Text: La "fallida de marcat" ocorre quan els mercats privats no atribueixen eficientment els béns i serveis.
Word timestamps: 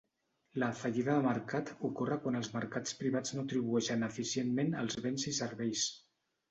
La 0.61 0.69
"fallida 0.79 1.17
de 1.19 1.25
marcat" 1.25 1.69
ocorre 1.89 2.17
quan 2.25 2.39
els 2.41 2.51
mercats 2.57 2.97
privats 3.03 3.37
no 3.37 3.47
atribueixen 3.47 4.09
eficientment 4.13 4.77
els 4.83 5.03
béns 5.07 5.33
i 5.35 5.41
serveis. 5.45 5.91